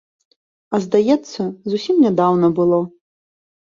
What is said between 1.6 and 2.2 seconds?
зусім